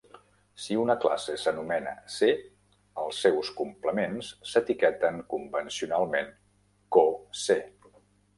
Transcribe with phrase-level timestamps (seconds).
[0.61, 2.29] Si una classe s'anomena C,
[3.03, 6.33] els seus complements s'etiqueten convencionalment
[6.99, 7.61] co-C.